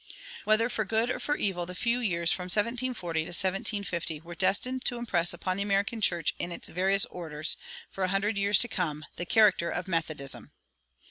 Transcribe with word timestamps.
Whether 0.45 0.67
for 0.67 0.83
good 0.83 1.11
or 1.11 1.19
for 1.19 1.35
evil, 1.35 1.67
the 1.67 1.75
few 1.75 1.99
years 1.99 2.31
from 2.31 2.45
1740 2.45 3.19
to 3.21 3.25
1750 3.27 4.21
were 4.21 4.33
destined 4.33 4.83
to 4.85 4.97
impress 4.97 5.31
upon 5.31 5.57
the 5.57 5.61
American 5.61 6.01
church 6.01 6.33
in 6.39 6.51
its 6.51 6.69
various 6.69 7.05
orders, 7.05 7.55
for 7.87 8.03
a 8.03 8.07
hundred 8.07 8.35
years 8.35 8.57
to 8.57 8.67
come, 8.67 9.05
the 9.17 9.27
character 9.27 9.69
of 9.69 9.87
Methodism. 9.87 10.49